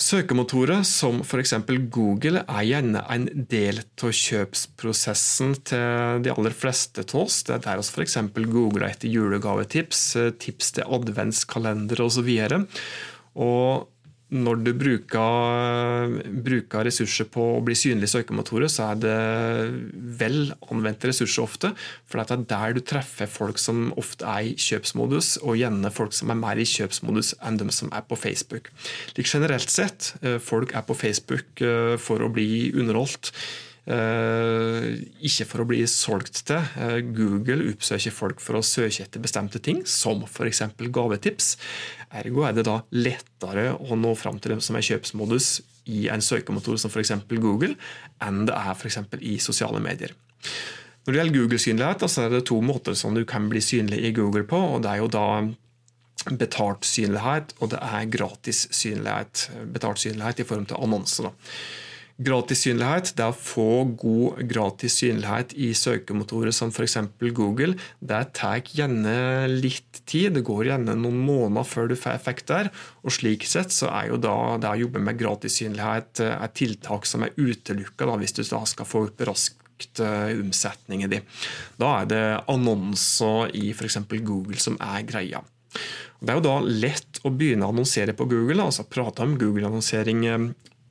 Søkemotorer 0.00 0.84
som 0.86 1.18
f.eks. 1.26 1.58
Google 1.92 2.44
er 2.46 2.64
gjerne 2.64 3.02
en 3.12 3.26
del 3.50 3.82
av 3.82 4.14
kjøpsprosessen 4.16 5.58
til 5.66 6.22
de 6.24 6.30
aller 6.32 6.54
fleste 6.56 7.02
av 7.10 7.18
oss. 7.26 7.42
Det 7.44 7.58
er 7.58 7.66
der 7.66 7.82
vi 7.82 7.90
f.eks. 7.90 8.20
googler 8.38 8.86
etter 8.86 9.10
julegavetips, 9.10 10.04
tips 10.40 10.76
til 10.78 10.94
adventskalender 10.94 12.06
osv. 12.06 12.30
Og, 12.30 12.86
og 13.42 13.89
når 14.30 14.60
du 14.62 14.70
bruker, 14.78 16.12
bruker, 16.44 16.84
ressurser 16.86 17.26
på 17.32 17.44
å 17.56 17.62
bli 17.66 17.74
synlig 17.78 18.06
i 18.06 18.12
søkemotorer, 18.12 18.70
så 18.70 18.92
er 18.92 19.00
det 19.02 19.14
vel 20.20 20.52
anvendte 20.70 21.10
ressurser 21.10 21.42
ofte. 21.42 21.72
For 22.06 22.20
det 22.20 22.36
er 22.36 22.44
der 22.52 22.76
du 22.76 22.82
treffer 22.86 23.30
folk 23.30 23.58
som 23.58 23.88
ofte 24.00 24.26
er 24.30 24.52
i 24.52 24.54
kjøpsmodus, 24.54 25.36
og 25.42 25.58
gjerne 25.58 25.90
folk 25.94 26.14
som 26.16 26.30
er 26.30 26.38
mer 26.42 26.60
i 26.62 26.68
kjøpsmodus 26.68 27.34
enn 27.42 27.58
de 27.60 27.68
som 27.74 27.90
er 27.96 28.06
på 28.06 28.18
Facebook. 28.18 28.70
Like 29.16 29.30
generelt 29.30 29.72
sett, 29.72 30.14
eh, 30.22 30.38
folk 30.38 30.76
er 30.78 30.86
på 30.86 30.94
Facebook 30.98 31.64
eh, 31.64 31.96
for 31.98 32.22
å 32.22 32.30
bli 32.32 32.70
underholdt. 32.70 33.34
Eh, 33.90 35.00
ikke 35.26 35.46
for 35.48 35.64
å 35.64 35.66
bli 35.66 35.80
solgt 35.90 36.44
til. 36.46 36.60
Eh, 36.78 37.00
Google 37.16 37.72
oppsøker 37.72 38.14
folk 38.14 38.42
for 38.42 38.58
å 38.58 38.64
søke 38.64 39.02
etter 39.02 39.22
bestemte 39.22 39.58
ting, 39.62 39.82
som 39.88 40.22
f.eks. 40.28 40.62
gavetips. 40.94 41.56
Ergo 42.20 42.44
er 42.46 42.54
det 42.54 42.66
da 42.68 42.80
lettere 42.94 43.72
å 43.74 43.98
nå 43.98 44.14
fram 44.18 44.38
til 44.38 44.54
dem 44.54 44.62
som 44.62 44.78
er 44.78 44.86
kjøpsmodus 44.86 45.56
i 45.90 46.04
en 46.12 46.22
søkemotor 46.22 46.78
som 46.78 46.92
f.eks. 46.92 47.16
Google, 47.32 47.74
enn 48.22 48.44
det 48.46 48.54
er 48.54 48.76
f.eks. 48.76 49.00
i 49.18 49.40
sosiale 49.42 49.82
medier. 49.82 50.14
Når 51.00 51.10
det 51.10 51.20
gjelder 51.22 51.38
Google-synlighet, 51.40 52.06
så 52.12 52.26
er 52.26 52.34
det 52.36 52.44
to 52.46 52.60
måter 52.62 52.94
som 52.94 53.16
du 53.16 53.24
kan 53.26 53.48
bli 53.50 53.62
synlig 53.64 54.04
i 54.04 54.14
Google 54.14 54.44
på. 54.46 54.60
og 54.76 54.84
det 54.84 54.92
er 54.92 55.02
jo 55.02 55.10
da 55.10 55.26
betalt 56.36 56.84
synlighet, 56.84 57.54
og 57.58 57.72
det 57.72 57.80
er 57.80 58.10
gratis 58.12 58.66
synlighet. 58.76 59.48
Betalt 59.72 60.04
synlighet 60.04 60.44
i 60.44 60.46
form 60.46 60.66
til 60.68 60.78
annonser. 60.78 61.30
Da. 61.30 61.54
Gratis 62.20 62.66
synlighet, 62.66 63.14
det 63.16 63.24
å 63.30 63.32
få 63.32 63.86
god 63.96 64.42
gratis 64.50 64.98
synlighet 65.00 65.54
i 65.56 65.70
søkemotorer 65.72 66.52
som 66.52 66.68
f.eks. 66.68 66.98
Google, 67.32 67.78
det 68.04 68.18
tar 68.36 68.60
gjerne 68.76 69.46
litt 69.48 70.02
tid. 70.04 70.34
Det 70.36 70.42
går 70.44 70.68
gjerne 70.68 70.98
noen 71.00 71.16
måneder 71.24 71.64
før 71.64 71.88
du 71.88 71.96
får 71.96 72.18
effekt 72.18 72.50
der. 72.52 72.68
Og 73.00 73.14
slik 73.16 73.48
sett 73.48 73.72
så 73.72 73.88
er 73.94 74.10
jo 74.10 74.20
da 74.20 74.36
det 74.60 74.68
å 74.68 74.82
jobbe 74.82 75.00
med 75.06 75.16
gratis 75.20 75.56
synlighet 75.62 76.20
eh, 76.20 76.36
et 76.44 76.56
tiltak 76.60 77.08
som 77.08 77.24
er 77.24 77.32
utelukka 77.40 78.12
hvis 78.20 78.36
du 78.36 78.42
da 78.44 78.60
skal 78.68 78.88
få 78.90 79.06
opp 79.06 79.24
raskt 79.24 80.04
eh, 80.04 80.36
omsetningen 80.36 81.16
din. 81.16 81.28
Da 81.80 82.02
er 82.02 82.12
det 82.12 82.24
annonser 82.52 83.54
i 83.56 83.70
f.eks. 83.72 84.02
Google 84.20 84.60
som 84.60 84.76
er 84.76 85.08
greia. 85.08 85.40
Det 86.20 86.34
er 86.34 86.36
jo 86.36 86.44
da 86.44 86.58
lett 86.60 87.22
å 87.24 87.32
begynne 87.32 87.64
å 87.64 87.72
annonsere 87.72 88.12
på 88.12 88.28
Google. 88.28 88.60
altså 88.66 88.84
Prate 88.84 89.24
om 89.24 89.38
Google-annonsering 89.40 90.26
eh, 90.28 90.50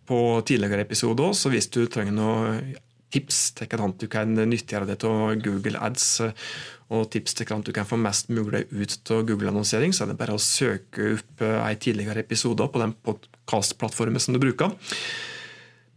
på 0.09 0.19
tidligere 0.47 0.87
episoder. 0.87 1.35
Så 1.37 1.51
hvis 1.53 1.69
du 1.71 1.83
trenger 1.85 2.15
noen 2.17 2.75
tips 3.13 3.39
til 3.57 3.69
hvordan 3.69 3.95
du 3.97 4.05
kan 4.11 4.35
nyttiggjøre 4.37 4.91
deg 4.91 5.05
av 5.09 5.39
Google 5.45 5.81
Ads, 5.85 6.09
eh, 6.25 6.51
og 6.89 7.09
tips 7.13 7.37
til 7.37 7.45
hvordan 7.45 7.65
du 7.65 7.73
kan 7.73 7.85
få 7.85 7.97
mest 8.01 8.31
mulig 8.33 8.65
ut 8.73 9.13
av 9.13 9.25
Google-annonsering, 9.29 9.93
så 9.93 10.05
er 10.05 10.11
det 10.11 10.19
bare 10.21 10.37
å 10.37 10.41
søke 10.41 11.13
opp 11.15 11.43
ei 11.45 11.75
tidligere 11.77 12.23
episode 12.25 12.65
på 12.65 12.81
den 12.81 12.95
podkastplattformen 13.05 14.21
som 14.21 14.33
du 14.33 14.41
bruker. 14.41 14.73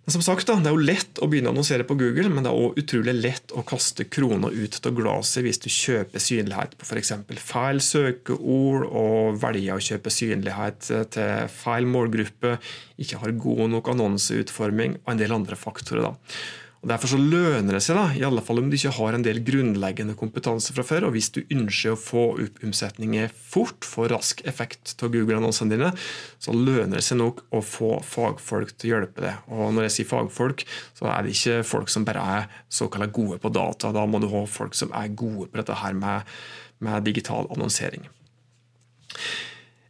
Men 0.05 0.13
som 0.17 0.23
sagt, 0.23 0.49
da, 0.49 0.57
Det 0.59 0.67
er 0.67 0.75
jo 0.75 0.83
lett 0.83 1.21
å 1.23 1.29
begynne 1.31 1.51
å 1.51 1.55
annonsere 1.55 1.87
på 1.87 1.95
Google, 1.95 2.27
men 2.29 2.43
det 2.43 2.51
er 2.51 2.59
også 2.59 2.83
utrolig 2.83 3.15
lett 3.21 3.53
å 3.55 3.63
kaste 3.63 4.07
kroner 4.11 4.51
ut 4.51 4.79
av 4.83 4.97
glasset 4.99 5.45
hvis 5.47 5.63
du 5.63 5.69
kjøper 5.71 6.23
synlighet 6.23 6.75
på 6.79 6.89
f.eks. 6.89 7.13
feil 7.39 7.79
søkeord 7.79 8.89
og 8.89 9.39
velger 9.43 9.77
å 9.77 9.85
kjøpe 9.91 10.11
synlighet 10.11 10.91
til 11.15 11.47
feil 11.55 11.87
målgruppe, 11.87 12.57
ikke 12.99 13.23
har 13.23 13.39
god 13.47 13.71
nok 13.77 13.93
annonseutforming 13.95 14.99
og 15.05 15.15
en 15.15 15.23
del 15.23 15.39
andre 15.39 15.59
faktorer. 15.59 16.11
da. 16.11 16.43
Og 16.83 16.91
Derfor 16.91 17.13
så 17.13 17.19
lønner 17.19 17.77
det 17.77 17.81
seg, 17.85 17.95
da, 17.95 18.09
i 18.19 18.25
alle 18.27 18.43
fall 18.43 18.59
om 18.59 18.67
du 18.71 18.75
ikke 18.75 18.91
har 18.97 19.15
en 19.15 19.23
del 19.23 19.39
grunnleggende 19.47 20.17
kompetanse 20.19 20.75
fra 20.75 20.83
før. 20.83 21.07
og 21.07 21.13
Hvis 21.15 21.31
du 21.31 21.39
ønsker 21.45 21.95
å 21.95 22.01
få 22.01 22.25
opp 22.43 22.59
omsetninger 22.67 23.31
fort, 23.31 23.87
få 23.87 24.09
rask 24.11 24.43
effekt 24.51 24.97
av 24.99 25.13
Google-annonsene 25.15 25.71
dine, 25.77 25.93
så 26.43 26.55
lønner 26.57 26.99
det 26.99 27.05
seg 27.07 27.21
nok 27.21 27.45
å 27.55 27.61
få 27.63 27.93
fagfolk 28.03 28.75
til 28.75 28.91
å 28.91 28.97
hjelpe 28.97 29.23
deg. 29.23 29.47
Og 29.55 29.71
Når 29.77 29.87
jeg 29.87 29.95
sier 29.99 30.11
fagfolk, 30.11 30.67
så 30.99 31.07
er 31.13 31.23
det 31.23 31.37
ikke 31.37 31.61
folk 31.71 31.95
som 31.95 32.09
bare 32.09 32.27
er 32.41 32.51
såkalt 32.67 33.15
gode 33.15 33.39
på 33.39 33.55
data. 33.55 33.95
Da 33.95 34.03
må 34.03 34.19
du 34.19 34.27
ha 34.35 34.43
folk 34.51 34.75
som 34.75 34.91
er 34.91 35.15
gode 35.15 35.53
på 35.53 35.63
dette 35.63 35.79
her 35.85 35.95
med, 35.95 36.35
med 36.83 37.07
digital 37.07 37.47
annonsering. 37.55 38.11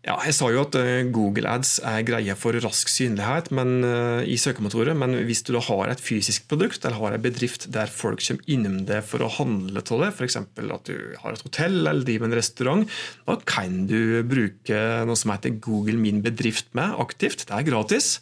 Ja, 0.03 0.17
jeg 0.27 0.35
sa 0.35 0.49
jo 0.51 0.65
at 0.65 0.75
eh, 0.81 1.05
Google 1.15 1.47
Ads 1.47 1.77
er 1.87 2.01
greie 2.03 2.35
for 2.35 2.57
rask 2.65 2.91
synlighet 2.91 3.53
men, 3.55 3.85
uh, 3.87 4.25
i 4.27 4.35
søkemotorer. 4.41 4.97
Men 4.99 5.15
hvis 5.29 5.45
du 5.47 5.53
da 5.55 5.61
har 5.63 5.93
et 5.93 6.03
fysisk 6.03 6.49
produkt 6.51 6.83
eller 6.83 6.99
har 6.99 7.15
en 7.15 7.23
bedrift 7.23 7.69
der 7.71 7.87
folk 7.87 8.19
kommer 8.27 8.51
innom 8.51 8.81
det 8.89 8.99
for 9.07 9.23
å 9.23 9.31
handle 9.31 9.79
av 9.79 10.03
det, 10.03 10.09
f.eks. 10.11 10.41
at 10.43 10.91
du 10.91 11.15
har 11.23 11.37
et 11.37 11.45
hotell 11.47 11.79
eller 11.85 12.03
driver 12.03 12.27
en 12.27 12.35
restaurant, 12.35 12.83
da 13.31 13.39
kan 13.47 13.85
du 13.87 14.25
bruke 14.27 14.81
noe 15.07 15.21
som 15.21 15.37
heter 15.37 15.55
Google 15.63 16.01
Min 16.03 16.19
bedrift 16.27 16.75
med 16.75 16.99
aktivt. 16.99 17.47
Det 17.47 17.55
er 17.61 17.71
gratis. 17.71 18.17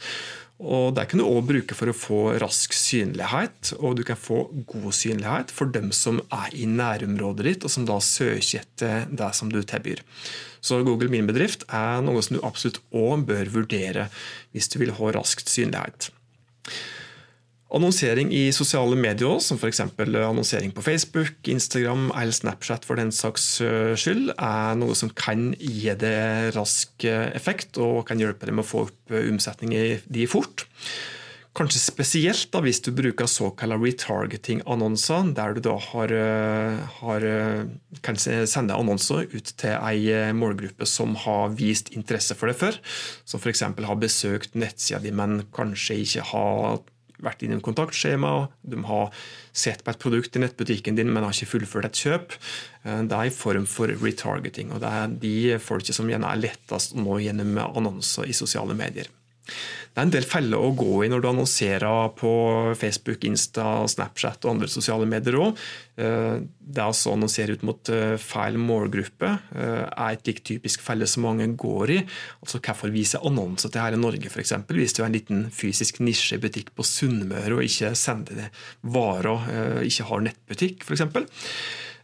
Og 0.61 0.93
Det 0.95 1.07
kan 1.09 1.21
du 1.21 1.25
òg 1.25 1.47
bruke 1.49 1.77
for 1.77 1.89
å 1.89 1.97
få 1.97 2.21
rask 2.43 2.75
synlighet, 2.77 3.73
og 3.81 3.97
du 3.97 4.05
kan 4.05 4.19
få 4.21 4.43
god 4.69 4.93
synlighet 4.93 5.53
for 5.55 5.73
dem 5.73 5.89
som 5.97 6.21
er 6.29 6.53
i 6.53 6.67
nærområdet 6.69 7.47
ditt, 7.47 7.65
og 7.65 7.73
som 7.73 7.87
da 7.89 7.97
søker 8.05 8.61
etter 8.61 9.09
det 9.09 9.31
som 9.39 9.49
du 9.49 9.63
tilbyr. 9.65 10.05
Så 10.61 10.83
Google 10.85 11.09
Min 11.09 11.29
bedrift 11.31 11.65
er 11.73 12.05
noe 12.05 12.21
som 12.21 12.37
du 12.37 12.45
absolutt 12.45 12.83
òg 12.93 13.25
bør 13.31 13.49
vurdere 13.57 14.11
hvis 14.53 14.69
du 14.69 14.77
vil 14.83 14.93
ha 14.99 15.13
raskt 15.17 15.49
synlighet. 15.49 16.11
Annonsering 17.71 18.33
i 18.35 18.49
sosiale 18.51 18.97
medier, 18.99 19.39
som 19.39 19.59
f.eks. 19.59 19.81
annonsering 19.81 20.73
på 20.75 20.83
Facebook, 20.83 21.37
Instagram 21.47 22.09
eller 22.19 22.35
Snapchat 22.35 22.87
for 22.87 22.99
den 22.99 23.13
saks 23.15 23.61
eh, 23.63 23.93
skyld, 23.95 24.33
er 24.35 24.75
noe 24.81 24.97
som 24.99 25.13
kan 25.15 25.53
gi 25.55 25.87
det 26.01 26.51
rask 26.57 27.07
eh, 27.07 27.31
effekt 27.39 27.79
og 27.79 28.03
kan 28.11 28.19
hjelpe 28.19 28.49
deg 28.49 28.59
med 28.59 28.67
å 28.67 28.71
få 28.73 28.83
opp 28.89 29.15
eh, 29.15 29.23
omsetning 29.31 29.77
i 29.79 29.85
de 30.03 30.27
fort. 30.27 30.67
Kanskje 31.55 31.85
spesielt 31.85 32.51
da 32.51 32.59
hvis 32.63 32.83
du 32.83 32.91
bruker 32.95 33.31
såkalla 33.31 33.79
retargeting-annonser, 33.79 35.31
der 35.39 35.55
du 35.55 35.65
da 35.67 35.79
har, 35.83 36.15
har, 36.99 37.27
kan 38.07 38.19
sende 38.23 38.77
annonser 38.79 39.27
ut 39.31 39.51
til 39.59 39.75
ei 39.75 40.31
målgruppe 40.35 40.87
som 40.87 41.19
har 41.27 41.51
vist 41.59 41.91
interesse 41.91 42.39
for 42.39 42.51
det 42.51 42.59
før. 42.59 42.79
Som 43.27 43.43
f.eks. 43.43 43.67
har 43.67 43.99
besøkt 43.99 44.55
nettsida 44.59 45.03
di, 45.03 45.11
men 45.11 45.43
kanskje 45.55 45.99
ikke 46.07 46.31
har 46.31 46.81
vært 47.25 47.45
innom 47.47 47.63
kontaktskjema, 47.65 48.33
de 48.63 48.81
har 48.89 49.15
sett 49.53 49.85
på 49.85 49.93
et 49.93 50.03
produkt 50.03 50.37
i 50.37 50.43
nettbutikken 50.43 50.99
din, 50.99 51.13
men 51.13 51.27
har 51.27 51.35
ikke 51.35 51.55
fullført 51.55 51.91
et 51.91 52.03
kjøp. 52.03 52.37
Eh, 52.85 53.03
det 53.11 53.17
er 53.17 53.31
en 53.31 53.39
form 53.39 53.69
for 53.71 53.93
retargeting. 54.03 54.73
og 54.73 54.83
Det 54.85 54.91
er 54.91 55.17
de 55.27 55.37
folka 55.63 55.97
som 55.97 56.11
gjerne 56.11 56.31
er 56.31 56.45
lettest 56.45 56.95
å 56.95 57.05
nå 57.05 57.21
gjennom 57.25 57.59
annonser 57.71 58.29
i 58.31 58.37
sosiale 58.37 58.77
medier. 58.79 59.11
Det 59.91 59.99
er 59.99 60.07
en 60.07 60.13
del 60.15 60.27
feller 60.29 60.63
å 60.63 60.71
gå 60.79 61.01
i 61.03 61.09
når 61.11 61.23
du 61.23 61.27
annonserer 61.33 62.13
på 62.15 62.31
Facebook, 62.79 63.25
Insta, 63.27 63.83
Snapchat 63.91 64.45
og 64.47 64.53
andre 64.53 64.69
sosiale 64.71 65.07
medier 65.11 65.35
òg. 65.43 65.59
Eh, 65.99 66.37
det 66.47 66.85
altså 66.85 67.11
å 67.11 67.17
annonsere 67.17 67.57
ut 67.59 67.65
mot 67.67 67.91
eh, 67.91 68.15
feil 68.23 68.55
målgruppe 68.63 69.33
eh, 69.51 69.89
er 69.91 70.15
et 70.15 70.31
like 70.31 70.45
typisk 70.47 70.85
felle 70.87 71.09
som 71.11 71.27
mange 71.27 71.49
går 71.59 71.95
i. 71.97 71.99
Altså 72.39 72.61
Hvorfor 72.63 72.95
viser 72.95 73.27
annonser 73.27 73.75
til 73.75 73.83
her 73.83 73.97
i 73.97 73.99
Norge, 73.99 74.31
f.eks. 74.31 74.55
Hvis 74.71 74.95
du 74.95 75.03
er 75.03 75.09
en 75.09 75.19
liten 75.19 75.43
fysisk 75.55 75.99
nisjebutikk 76.07 76.71
på 76.79 76.87
Sunnmøre 76.87 77.59
og 77.59 77.67
ikke 77.67 77.91
sender 77.99 78.47
varer, 78.95 79.83
ikke 79.91 80.07
har 80.13 80.23
nettbutikk, 80.29 80.87
f.eks. 80.87 81.35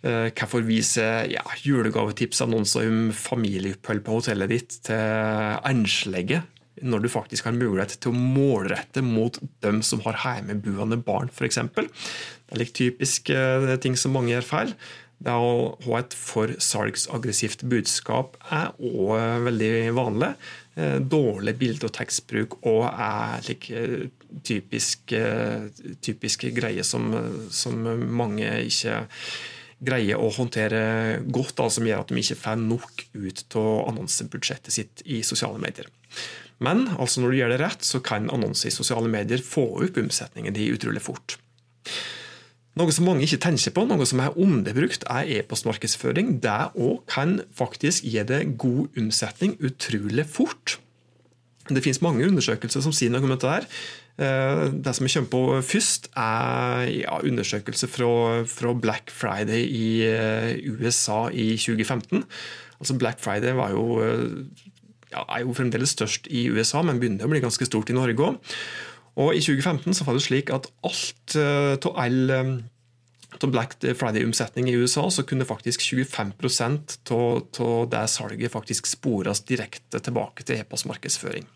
Hvorfor 0.02 0.66
vise 0.66 1.06
ja, 1.30 1.46
julegavetipsannonser 1.62 2.90
om 2.90 3.00
familieopphold 3.14 4.04
på 4.04 4.18
hotellet 4.20 4.52
ditt 4.52 4.78
til 4.90 5.64
enslige 5.70 6.42
når 6.83 7.04
du 7.04 7.09
faktisk 7.12 7.49
har 7.49 7.56
mulighet 7.56 7.97
til 8.00 8.12
å 8.12 8.18
målrette 8.18 9.02
mot 9.04 9.38
dem 9.64 9.80
som 9.87 10.02
har 10.04 10.18
hjemmeboende 10.23 10.99
barn, 11.04 11.30
f.eks. 11.33 11.61
Det 11.76 12.54
er 12.54 12.62
litt 12.62 12.76
typisk 12.76 13.33
eh, 13.33 13.73
ting 13.83 13.97
som 13.99 14.14
mange 14.16 14.35
gjør 14.35 14.49
feil. 14.50 14.76
Det 15.16 15.33
å 15.33 15.73
ha 15.87 15.99
et 16.02 16.12
for 16.12 16.52
salgsaggressivt 16.61 17.64
budskap 17.71 18.37
er 18.52 18.75
òg 18.76 19.16
eh, 19.16 19.40
veldig 19.49 19.73
vanlig. 19.97 20.33
Eh, 20.76 20.99
dårlig 21.00 21.56
bilde- 21.56 21.88
og 21.88 21.97
tekstbruk 21.97 22.61
og 22.68 22.85
er 22.92 23.45
like 23.49 23.85
typisk, 24.45 25.14
typiske 26.04 26.50
greier 26.52 26.85
som, 26.85 27.09
som, 27.49 27.87
mange 28.12 28.50
ikke 28.66 29.06
greier 29.87 30.21
å 30.21 30.28
håndtere 30.33 31.23
godt, 31.33 31.56
da, 31.59 31.68
som 31.73 31.87
gjør 31.88 32.04
at 32.04 32.12
de 32.12 32.21
ikke 32.21 32.38
får 32.40 32.61
nok 32.61 33.06
ut 33.16 33.56
av 33.61 33.71
annonsebudsjettet 33.90 34.76
sitt 34.76 35.04
i 35.04 35.23
sosiale 35.25 35.61
medier. 35.62 35.88
Men 36.62 36.86
altså 36.96 37.20
når 37.20 37.32
du 37.32 37.38
gjør 37.40 37.52
det 37.52 37.60
rett, 37.62 37.84
så 37.84 38.00
kan 38.04 38.30
annonser 38.32 38.70
i 38.70 38.75
sosiale 38.75 39.10
medier 39.12 39.42
få 39.44 39.66
opp 39.84 39.98
omsetningen 40.00 40.56
din 40.56 40.72
utrolig 40.76 41.02
fort. 41.04 41.36
Noe 42.76 42.92
som 42.92 43.06
mange 43.08 43.25
ikke 43.25 43.40
tenker 43.40 43.72
på, 43.72 43.86
noe 43.88 44.04
som 44.08 44.20
er 44.20 44.34
underbrukt, 44.36 45.06
er 45.08 45.28
e-postmarkedsføring. 45.38 46.34
Det 46.44 46.56
òg 46.76 47.04
kan 47.08 47.38
faktisk 47.56 48.04
gi 48.04 48.25
deg 48.28 48.56
god 48.60 48.98
omsetning 49.00 49.56
utrolig 49.64 50.26
fort. 50.28 50.76
Det 51.66 51.82
finnes 51.82 52.02
mange 52.04 52.26
undersøkelser 52.28 52.84
som 52.84 52.92
sier 52.94 53.10
noe 53.10 53.25
om 53.25 53.32
dette. 53.32 53.48
her. 53.48 53.64
Eh, 54.16 54.66
det 54.72 54.94
som 54.96 55.06
jeg 55.08 55.16
kommer 55.16 55.32
på 55.32 55.62
først, 55.72 56.10
er 56.16 56.84
ja, 56.92 57.18
undersøkelse 57.20 57.88
fra, 57.88 58.44
fra, 58.48 58.72
Black 58.72 59.10
Friday 59.10 59.64
i 59.64 59.88
eh, 60.04 60.56
USA 60.68 61.28
i 61.28 61.56
2015. 61.56 62.25
Altså 62.78 62.96
Black 62.98 63.20
Friday 63.20 63.56
var 63.56 63.72
jo 63.72 64.00
eh, 64.04 64.28
ja, 65.16 65.25
er 65.26 65.44
jo 65.44 65.56
fremdeles 65.56 65.96
størst 65.96 66.28
i 66.30 66.46
USA, 66.52 66.85
men 66.85 67.00
begynner 67.00 67.26
å 67.26 67.32
bli 67.32 67.42
ganske 67.44 67.68
stort 67.68 67.90
i 67.90 67.96
Norge 67.96 68.28
òg. 68.28 68.54
Og 69.16 69.32
I 69.32 69.40
2015 69.40 69.96
så 69.96 70.04
var 70.04 70.16
det 70.16 70.26
slik 70.26 70.52
at 70.52 70.68
alt 70.85 71.37
av 71.40 71.87
uh, 71.88 72.00
all 72.04 72.32
um, 73.42 73.52
Black 73.52 73.76
Friday-omsetning 73.80 74.71
i 74.71 74.76
USA, 74.76 75.11
så 75.11 75.23
kunne 75.23 75.45
faktisk 75.49 75.80
25 75.80 76.33
av 77.11 77.90
det 77.90 78.06
salget 78.09 78.52
faktisk 78.52 78.87
spores 78.87 79.45
direkte 79.47 80.00
tilbake 80.00 80.47
til 80.47 80.61
e-postmarkedsføring. 80.61 81.47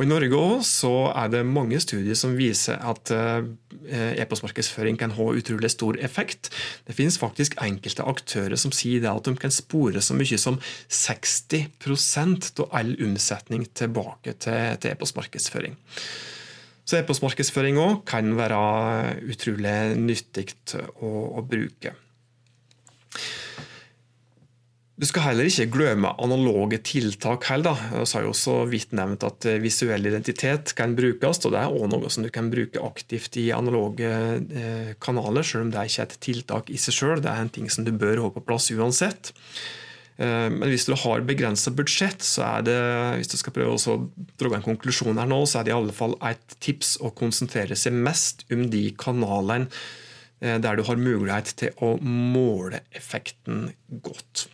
Og 0.00 0.06
I 0.06 0.08
Norge 0.08 0.38
også 0.38 0.90
er 1.12 1.28
det 1.28 1.42
mange 1.44 1.76
studier 1.82 2.16
som 2.16 2.36
viser 2.38 2.78
at 2.78 3.10
eh, 3.12 3.42
e-postmarkedsføring 4.22 4.96
kan 5.00 5.12
ha 5.12 5.26
utrolig 5.36 5.68
stor 5.74 5.98
effekt. 6.00 6.48
Det 6.86 6.96
finnes 6.96 7.18
faktisk 7.20 7.58
enkelte 7.60 8.06
aktører 8.08 8.56
som 8.56 8.72
sier 8.72 9.04
at 9.10 9.28
de 9.28 9.34
kan 9.36 9.52
spore 9.52 10.00
så 10.00 10.16
mye 10.16 10.38
som 10.40 10.56
60% 10.88 12.50
av 12.64 12.76
all 12.80 12.94
omsetning 13.10 13.66
tilbake 13.76 14.38
til 14.40 14.92
e-postmarkedsføring. 14.94 15.76
Så 16.90 16.98
e-postmarkedsføring 16.98 17.76
òg 17.78 18.00
kan 18.08 18.32
være 18.34 18.56
utrolig 19.30 19.74
nyttig 19.94 20.48
å, 20.74 21.10
å 21.38 21.42
bruke. 21.46 21.92
Du 25.00 25.06
skal 25.08 25.28
heller 25.28 25.46
ikke 25.46 25.68
glemme 25.70 26.10
analoge 26.20 26.80
tiltak. 26.84 27.46
heller. 27.48 27.78
Vi 27.92 28.02
har 28.02 28.24
jo 28.26 28.32
også 28.34 28.56
vidt 28.68 28.90
nevnt 28.92 29.22
at 29.24 29.46
eh, 29.46 29.60
visuell 29.62 30.10
identitet 30.10 30.74
kan 30.76 30.96
brukes, 30.98 31.40
og 31.46 31.54
det 31.54 31.62
er 31.62 31.70
også 31.70 31.92
noe 31.94 32.10
som 32.10 32.26
du 32.26 32.28
kan 32.34 32.50
bruke 32.52 32.82
aktivt 32.84 33.38
i 33.40 33.46
analoge 33.54 34.10
eh, 34.10 34.90
kanaler, 35.00 35.46
selv 35.46 35.68
om 35.68 35.70
det 35.72 35.86
ikke 35.86 36.02
er 36.02 36.10
et 36.10 36.20
tiltak 36.26 36.74
i 36.74 36.80
seg 36.82 36.98
selv. 36.98 37.22
Det 37.22 37.30
er 37.30 37.46
en 37.46 37.54
ting 37.54 37.70
som 37.70 37.86
du 37.86 37.94
bør 37.94 38.26
ha 38.26 38.32
på 38.34 38.42
plass 38.44 38.68
uansett. 38.74 39.30
Eh, 40.20 40.48
men 40.52 40.68
hvis 40.68 40.84
du 40.88 40.94
har 41.00 41.24
begrensa 41.26 41.72
budsjett, 41.72 42.22
så 42.24 42.44
er 42.58 42.66
det 42.68 42.76
hvis 43.20 43.32
du 43.32 43.38
skal 43.40 43.56
prøve 43.56 43.78
å 43.78 43.96
dra 44.40 44.52
en 44.58 44.66
konklusjon 44.66 45.20
her 45.20 45.30
nå, 45.30 45.42
så 45.48 45.60
er 45.60 45.66
det 45.66 45.74
i 45.74 45.78
alle 45.78 45.96
fall 45.96 46.16
et 46.28 46.56
tips 46.60 46.98
å 47.00 47.12
konsentrere 47.16 47.78
seg 47.78 47.96
mest 47.96 48.44
om 48.52 48.68
de 48.72 48.90
kanalene 49.00 49.70
der 50.40 50.78
du 50.78 50.80
har 50.86 50.96
mulighet 50.96 51.50
til 51.60 51.82
å 51.84 51.98
måle 52.00 52.78
effekten 52.96 53.66
godt. 54.00 54.46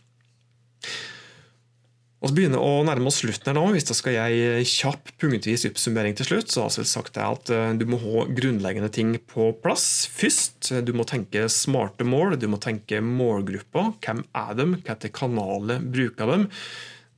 Vi 2.17 2.33
begynner 2.33 2.63
å 2.65 2.81
nærme 2.87 3.11
oss 3.11 3.19
slutten 3.21 3.51
her 3.51 3.57
nå. 3.59 3.67
Hvis 3.75 3.87
da 3.91 3.95
skal 3.95 4.15
jeg 4.17 4.65
kjapp 4.71 5.11
punktvis 5.21 5.67
oppsummering 5.69 6.17
til 6.17 6.31
slutt, 6.31 6.49
så 6.49 6.65
har 6.65 6.73
jeg 6.73 6.89
sagt 6.89 7.19
at 7.21 7.53
eh, 7.53 7.75
du 7.77 7.85
må 7.91 7.99
ha 8.01 8.25
grunnleggende 8.33 8.89
ting 8.93 9.13
på 9.29 9.51
plass 9.61 10.07
først. 10.09 10.73
Du 10.87 10.95
må 10.97 11.05
tenke 11.09 11.45
smarte 11.53 12.09
mål, 12.09 12.39
du 12.41 12.49
må 12.49 12.61
tenke 12.63 13.03
målgrupper. 13.05 13.93
Hvem 14.01 14.25
er 14.33 14.57
de? 14.57 14.69
Hvilke 14.79 15.13
kanaler 15.13 15.85
bruker 15.85 16.33
de? 16.33 16.41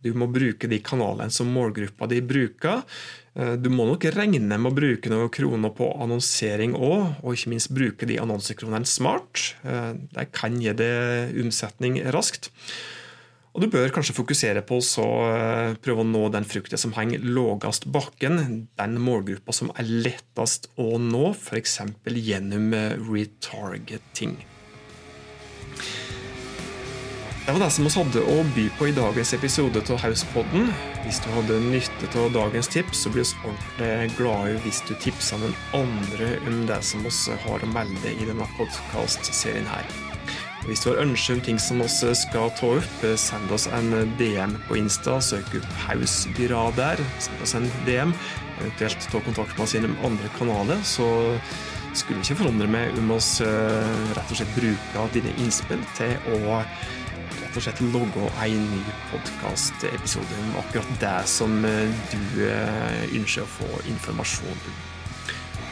Du 0.02 0.12
må 0.19 0.28
bruke 0.31 0.71
de 0.71 0.83
kanalene 0.83 1.31
som 1.35 1.49
målgruppa 1.55 2.11
di 2.11 2.19
bruker. 2.35 2.83
Eh, 3.38 3.55
du 3.55 3.71
må 3.71 3.87
nok 3.87 4.11
regne 4.19 4.59
med 4.59 4.73
å 4.73 4.76
bruke 4.83 5.14
noen 5.14 5.31
kroner 5.31 5.78
på 5.78 5.93
annonsering 6.02 6.75
òg, 6.75 7.23
og 7.23 7.38
ikke 7.38 7.55
minst 7.55 7.71
bruke 7.71 8.11
de 8.11 8.19
annonsekronene 8.19 8.90
smart. 8.99 9.52
Det 9.62 10.31
kan 10.35 10.59
gi 10.59 10.75
deg 10.75 11.38
omsetning 11.47 12.02
raskt. 12.11 12.50
Og 13.59 13.65
du 13.65 13.73
bør 13.73 13.91
kanskje 13.91 14.15
fokusere 14.15 14.61
på 14.62 14.77
å 14.79 15.07
eh, 15.35 15.73
prøve 15.83 16.05
å 16.05 16.07
nå 16.07 16.29
den 16.31 16.45
frukta 16.47 16.79
som 16.79 16.93
henger 16.95 17.25
lavest 17.27 17.88
bakken, 17.91 18.69
den 18.79 18.95
målgruppa 19.03 19.50
som 19.50 19.73
er 19.75 19.88
lettest 20.07 20.69
å 20.79 20.93
nå, 21.03 21.33
f.eks. 21.35 21.81
gjennom 22.07 22.71
eh, 22.79 22.95
retargeting. 23.03 24.37
Det 27.49 27.57
var 27.57 27.65
det 27.65 27.73
som 27.75 27.88
vi 27.88 27.95
hadde 27.97 28.23
å 28.31 28.41
by 28.55 28.71
på 28.79 28.93
i 28.93 28.95
dagens 28.95 29.35
episode 29.35 29.83
av 29.91 30.05
Hauspodden. 30.05 30.71
Hvis 31.03 31.19
du 31.25 31.31
hadde 31.35 31.59
nytte 31.67 32.15
av 32.15 32.31
dagens 32.38 32.71
tips, 32.71 33.03
så 33.03 33.11
blir 33.11 33.27
vi 33.27 33.41
ordentlig 33.43 34.19
glade 34.21 34.61
hvis 34.69 34.85
du 34.87 34.95
tipser 35.03 35.43
den 35.43 35.57
andre 35.75 36.37
om 36.47 36.62
det 36.71 36.79
som 36.87 37.03
vi 37.03 37.41
har 37.49 37.67
å 37.67 37.73
melde 37.75 38.15
i 38.15 38.29
denne 38.31 38.47
podkastserien 38.55 39.67
her. 39.75 40.08
Hvis 40.69 40.83
du 40.85 40.91
har 40.91 40.99
ønsker 41.01 41.39
om 41.39 41.41
ting 41.41 41.59
som 41.63 41.79
vi 41.81 42.11
skal 42.21 42.51
ta 42.59 42.69
opp, 42.77 43.05
send 43.17 43.53
oss 43.57 43.65
en 43.73 43.89
DM 44.19 44.53
på 44.69 44.77
Insta. 44.77 45.15
Søk 45.25 45.55
opp 45.57 45.69
Hausbyra 45.87 46.67
der. 46.77 47.01
Send 47.25 47.45
oss 47.45 47.55
en 47.57 47.69
DM. 47.87 48.13
Eventuelt 48.59 49.07
ta 49.09 49.23
kontakt 49.25 49.55
med 49.57 49.65
oss 49.65 49.73
gjennom 49.73 49.95
andre 50.05 50.29
kanaler. 50.37 50.83
Så 50.85 51.07
skulle 51.97 52.21
ikke 52.21 52.37
forandre 52.43 52.69
meg 52.69 52.99
om 53.01 53.15
oss 53.17 53.39
eh, 53.41 54.03
rett 54.17 54.35
og 54.35 54.41
slett 54.43 54.53
bruker 54.59 55.15
dine 55.15 55.33
innspill 55.41 55.81
til 55.97 56.35
å 56.37 56.59
rett 56.59 57.57
og 57.57 57.65
slett 57.65 57.81
logge 57.95 58.27
en 58.45 58.67
ny 58.69 58.83
podkastepisode 59.09 60.43
om 60.43 60.59
akkurat 60.61 60.91
det 61.01 61.15
som 61.33 61.65
eh, 61.65 62.05
du 62.13 62.45
eh, 62.45 63.07
ønsker 63.17 63.47
å 63.47 63.53
få 63.55 63.71
informasjon 63.89 64.53
om. 64.53 64.85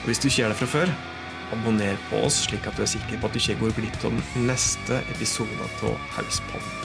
Og 0.01 0.09
hvis 0.09 0.25
du 0.25 0.31
ikke 0.31 0.41
gjør 0.41 0.55
det 0.55 0.59
fra 0.63 0.71
før, 0.73 0.97
abonner 1.55 1.99
på 2.11 2.25
oss, 2.27 2.43
slik 2.47 2.67
at 2.67 2.79
du 2.79 2.85
er 2.87 2.91
sikker 2.91 3.21
på 3.21 3.29
at 3.29 3.37
du 3.37 3.41
ikke 3.43 3.61
går 3.61 3.77
glipp 3.79 4.01
av 4.03 4.17
den 4.17 4.49
neste 4.49 5.01
episoden 5.15 5.63
av 5.67 5.95
Hauspodden. 6.17 6.83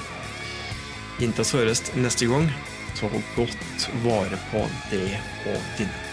Inntil 1.22 1.46
vi 1.46 1.60
høres 1.62 1.84
neste 1.98 2.30
gang, 2.30 2.48
ta 2.98 3.10
godt 3.36 3.90
vare 4.06 4.40
på 4.52 4.66
det 4.94 5.20
og 5.50 5.76
dine. 5.80 6.11